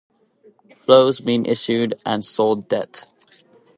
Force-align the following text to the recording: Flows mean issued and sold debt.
Flows 0.79 1.21
mean 1.21 1.45
issued 1.45 1.93
and 2.07 2.25
sold 2.25 2.67
debt. 2.67 3.05